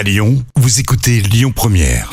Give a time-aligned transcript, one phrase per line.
[0.00, 2.10] À Lyon, vous écoutez Lyon Première.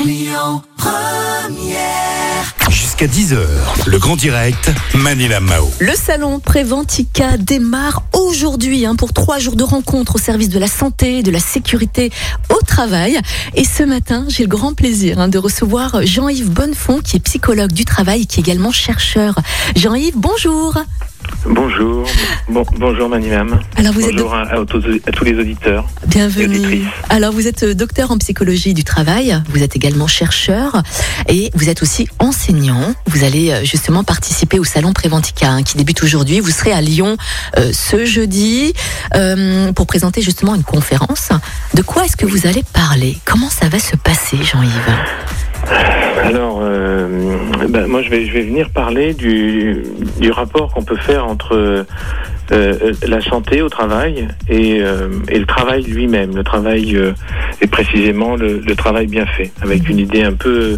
[2.69, 3.37] Jusqu'à 10h,
[3.85, 5.71] le grand direct, Manila Mao.
[5.79, 10.67] Le salon Préventica démarre aujourd'hui hein, pour trois jours de rencontres au service de la
[10.67, 12.11] santé, de la sécurité
[12.49, 13.21] au travail.
[13.53, 17.71] Et ce matin, j'ai le grand plaisir hein, de recevoir Jean-Yves Bonnefond, qui est psychologue
[17.71, 19.35] du travail, qui est également chercheur.
[19.77, 20.73] Jean-Yves, bonjour.
[21.45, 22.05] Bonjour,
[22.49, 23.59] bon, bonjour Manimam.
[23.77, 25.85] Alors vous bonjour à, à, à tous les auditeurs.
[26.07, 26.83] Bienvenue.
[27.09, 30.81] Alors vous êtes docteur en psychologie du travail, vous êtes également chercheur
[31.29, 32.93] et vous êtes aussi enseignant.
[33.05, 36.39] Vous allez euh, justement participer au salon Préventica hein, qui débute aujourd'hui.
[36.39, 37.17] Vous serez à Lyon
[37.57, 38.73] euh, ce jeudi
[39.15, 41.29] euh, pour présenter justement une conférence.
[41.75, 43.17] De quoi est-ce que vous allez parler?
[43.25, 46.06] Comment ça va se passer, Jean-Yves?
[46.27, 47.07] Alors, euh,
[47.69, 49.83] ben, moi je vais, je vais venir parler du,
[50.19, 51.83] du rapport qu'on peut faire entre euh,
[52.51, 56.99] euh, la santé au travail et, euh, et le travail lui-même, le travail
[57.61, 60.77] et précisément le, le travail bien fait, avec une idée un peu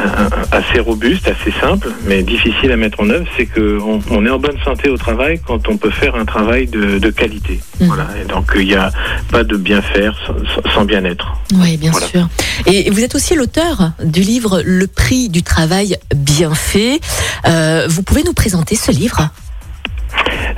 [0.00, 4.30] euh, assez robuste, assez simple, mais difficile à mettre en œuvre, c'est qu'on on est
[4.30, 7.60] en bonne santé au travail quand on peut faire un travail de, de qualité.
[7.80, 7.86] Mhm.
[7.88, 8.06] Voilà.
[8.22, 8.90] Et donc il n'y a
[9.30, 11.34] pas de bien faire sans, sans bien-être.
[11.54, 12.06] Oui, bien Voilà.
[12.06, 12.28] sûr.
[12.66, 17.00] Et vous êtes aussi l'auteur du livre Le prix du travail bien fait.
[17.46, 19.28] Euh, vous pouvez nous présenter ce livre?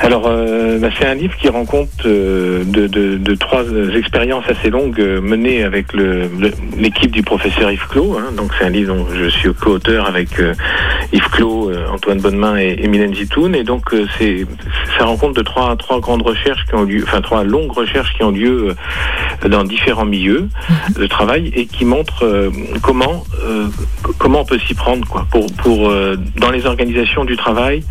[0.09, 3.64] Alors, euh, bah, c'est un livre qui rend compte euh, de, de- de trois
[3.95, 5.89] expériences assez longues euh, menées avec
[6.78, 8.17] l'équipe du professeur Yves Clos.
[8.17, 8.33] hein.
[8.34, 10.55] Donc, c'est un livre dont je suis co-auteur avec euh,
[11.12, 13.55] Yves Clos, euh, Antoine Bonnemain et, et Zitoun.
[13.55, 14.47] Et donc, euh, c'est
[14.98, 18.15] ça rend compte de trois, trois grandes recherches qui ont lieu, enfin trois longues recherches
[18.15, 18.75] qui ont lieu
[19.47, 20.48] dans différents milieux
[20.98, 22.50] de travail et qui montrent
[22.83, 23.25] comment
[24.17, 25.93] comment on peut s'y prendre quoi pour pour
[26.37, 27.84] dans les organisations du travail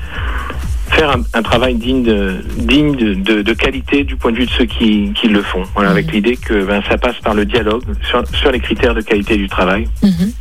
[0.90, 4.46] faire un, un travail digne de, digne de, de- de qualité du point de vue
[4.46, 5.64] de ceux qui, qui le font.
[5.76, 9.02] Voilà, avec l'idée que ben, ça passe par le dialogue sur, sur les critères de
[9.02, 10.32] qualité du travail Mhm.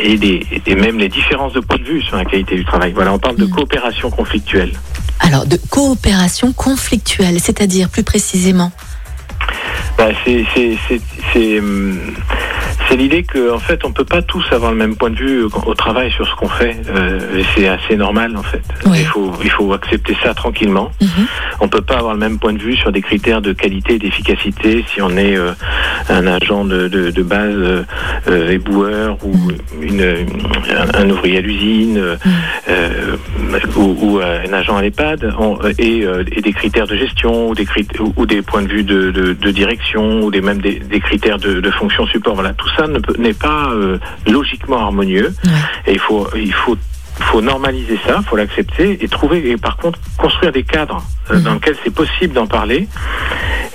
[0.00, 2.92] et, les, et même les différences de point de vue sur la qualité du travail.
[2.92, 3.50] Voilà, on parle de Mhm.
[3.50, 4.72] coopération conflictuelle.
[5.20, 8.70] Alors, de coopération conflictuelle, c'est-à-dire plus précisément?
[9.96, 11.60] Ben, c'est
[12.88, 15.42] c'est- l'idée que en fait on peut pas tous avoir le même point de vue
[15.44, 16.76] au au travail sur ce qu'on fait.
[16.88, 18.62] Euh, et c'est assez normal en fait.
[19.00, 20.90] Il faut il faut accepter ça tranquillement.
[21.00, 21.26] Mhm.
[21.60, 23.98] On peut pas avoir le même point de vue sur des critères de qualité et
[23.98, 25.52] d'efficacité si on est euh,
[26.08, 27.82] un agent de, de, de base euh,
[28.28, 29.34] euh, éboueur ou
[29.80, 32.16] une, un, un ouvrier à l'usine euh,
[32.68, 33.16] euh,
[33.76, 35.32] ou, ou, euh, un agent à l'EHPAD
[35.78, 37.66] et, euh, et des critères de gestion ou des,
[38.16, 41.60] ou points de vue de, de, de direction ou des même des, des critères de,
[41.60, 42.34] de fonction support.
[42.34, 45.50] Voilà, tout ça peut- n'est pas euh, logiquement harmonieux Ouais.
[45.86, 46.76] et il faut il faut
[47.20, 51.42] faut normaliser ça, faut l'accepter et trouver et par contre construire des cadres euh, Mhm.
[51.42, 52.86] dans lesquels c'est possible d'en parler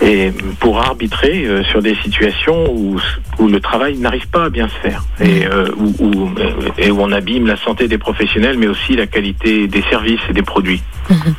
[0.06, 3.00] et pour arbitrer euh, sur des situations où,
[3.40, 6.92] où le travail n'arrive pas à bien se faire et, euh, où, où, euh, et
[6.92, 10.42] où on abîme la santé des professionnels mais aussi la qualité des services et des
[10.42, 10.82] produits.
[11.10, 11.34] Mhm.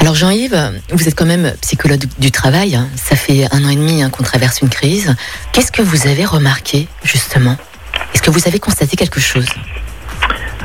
[0.00, 0.58] Alors Jean-Yves,
[0.92, 2.76] vous êtes quand même psychologue du travail.
[2.76, 2.88] hein.
[2.96, 5.14] Ça fait un an et demi hein, qu'on traverse une crise.
[5.52, 7.56] Qu'est-ce que vous avez remarqué justement?
[8.12, 9.46] Est-ce que vous avez constaté quelque chose?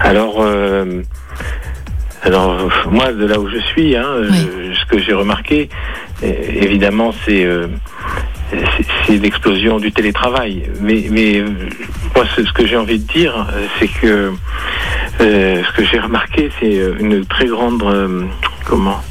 [0.03, 1.01] Alors, euh,
[2.23, 4.47] alors euh, moi, de là où je suis, hein, Oui.
[4.73, 5.69] je- ce que j'ai remarqué,
[6.23, 7.67] euh, évidemment, c'est euh,
[9.07, 10.63] c'est- l'explosion du télétravail.
[10.79, 11.49] Mais, mais euh,
[12.15, 14.31] moi, ce que j'ai envie de dire, euh, c'est que
[15.21, 18.23] euh, ce que j'ai remarqué, c'est euh, une très grande euh,
[18.65, 19.01] comment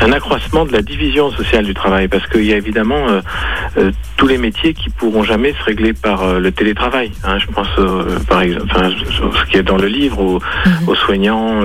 [0.00, 3.20] un accroissement de la division sociale du travail parce qu'il y a évidemment euh,
[3.76, 7.10] euh, tous les métiers qui pourront jamais se régler par euh, le télétravail.
[7.24, 7.38] hein.
[7.38, 7.68] je pense
[8.28, 8.90] par exemple enfin,
[9.44, 10.88] ce qui est dans le livre aux, Mhm.
[10.88, 11.64] aux soignants,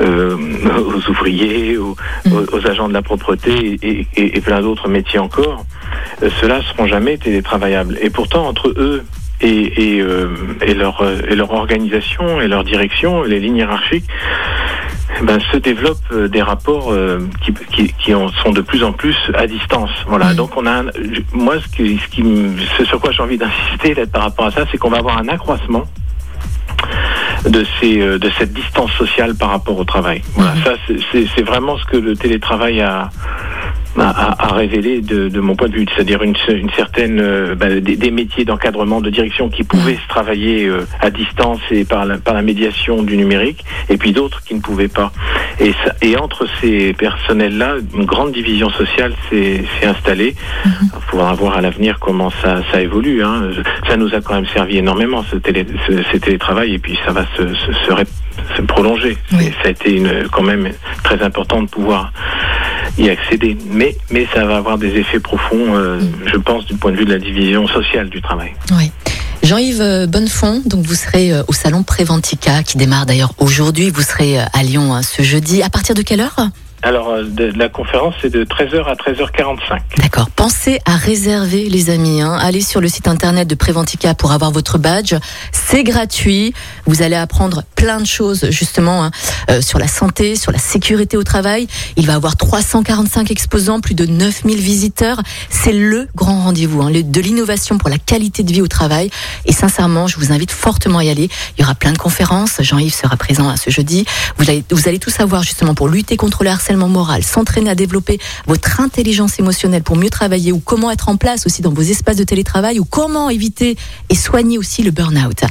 [0.00, 2.46] aux ouvriers, aux, Mhm.
[2.52, 5.64] aux- agents de la propreté et, et- et plein d'autres métiers encore.
[6.40, 7.98] Ceux-là seront jamais télétravaillables.
[8.02, 9.02] Et pourtant entre eux
[9.40, 10.28] et, et, euh,
[10.60, 14.04] et leur, et leur organisation et leur direction, les lignes hiérarchiques,
[15.22, 18.92] ben, se développent euh, des rapports euh, qui, qui, qui en sont de plus en
[18.92, 19.90] plus à distance.
[20.06, 20.34] Voilà.
[20.34, 20.90] Donc on a, un-
[21.32, 22.22] moi, ce, qui, ce, qui,
[22.78, 25.18] ce sur quoi j'ai envie d'insister là, par rapport à ça, c'est qu'on va avoir
[25.18, 25.84] un accroissement
[27.46, 30.22] de ces euh, de cette distance sociale par rapport au travail.
[30.34, 30.54] Voilà.
[30.54, 30.62] Mhm.
[30.64, 33.10] Ça, c'est- c'est c'est vraiment ce que le télétravail a
[34.00, 37.54] à, à- à révéler de, de mon point de vue, c'est-à-dire une, une certaine euh,
[37.54, 41.84] bah, des, des métiers d'encadrement, de direction qui pouvaient se travailler euh, à distance et
[41.84, 45.12] par la, par la médiation du numérique, et puis d'autres qui ne pouvaient pas.
[45.60, 50.34] Et, ça, et entre ces personnels-là, une grande division sociale s'est installée.
[50.64, 53.22] Il faudra voir à l'avenir comment ça, ça évolue.
[53.22, 53.50] Hein.
[53.88, 57.12] Ça nous a quand même servi énormément ce, télé, ce, ce télétravail, et puis ça
[57.12, 59.16] va se, se, se, prolonger.
[59.32, 59.50] Oui.
[59.62, 60.68] Ça a été une, quand même
[61.02, 62.12] très important de pouvoir
[62.98, 63.56] y accéder.
[63.70, 67.04] Mais, mais ça va avoir des effets profonds, euh, je pense, du point de vue
[67.04, 68.52] de la division sociale du travail.
[68.72, 68.90] Oui.
[69.42, 73.90] Jean-Yves euh, Bonnefond, donc vous serez euh, au salon Préventica qui démarre d'ailleurs aujourd'hui.
[73.90, 75.62] Vous serez à Lyon ce jeudi.
[75.62, 76.36] À partir de quelle heure?
[76.82, 79.80] Alors, euh, la conférence, c'est de 13h à 13h45.
[79.98, 80.30] D'accord.
[80.30, 82.22] Pensez à réserver, les amis.
[82.22, 82.38] Hein.
[82.40, 85.14] Allez sur le site internet de Préventica pour avoir votre badge.
[85.52, 86.54] C'est gratuit.
[86.86, 89.10] Vous allez apprendre plein de choses, justement, hein,
[89.50, 91.66] euh, sur la santé, sur la sécurité au travail.
[91.96, 95.20] Il va y avoir 345 exposants, plus de 9000 visiteurs.
[95.50, 99.10] C'est le grand rendez-vous hein, de l'innovation pour la qualité de vie au travail.
[99.44, 101.28] Et sincèrement, je vous invite fortement à y aller.
[101.58, 102.62] Il y aura plein de conférences.
[102.62, 104.06] Jean-Yves sera présent ce jeudi.
[104.38, 107.74] Vous allez, vous allez tout savoir, justement, pour lutter contre le harcèlement moral, s'entraîner à
[107.74, 111.82] développer votre intelligence émotionnelle pour mieux travailler ou comment être en place aussi dans vos
[111.82, 113.76] espaces de télétravail ou comment éviter
[114.08, 115.42] et soigner aussi le burn-out.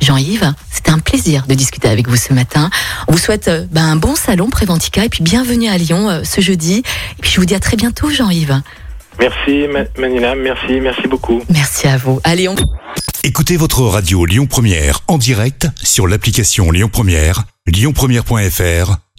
[0.00, 2.70] Jean-Yves, c'était un plaisir de discuter avec vous ce matin.
[3.08, 6.22] On vous souhaite euh, ben, un bon salon Préventica et puis bienvenue à Lyon euh,
[6.24, 6.78] ce jeudi.
[7.18, 8.60] Et puis je vous dis à très bientôt Jean-Yves.
[9.20, 11.42] Merci Ma- Manila, merci, merci beaucoup.
[11.50, 12.20] Merci à vous.
[12.24, 12.56] Allez, on...
[13.24, 18.96] Écoutez votre radio Lyon Première en direct sur l'application Lyon Première, lyonpremière.fr